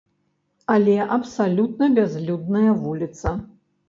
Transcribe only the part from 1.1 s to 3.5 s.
абсалютна бязлюдная вуліца.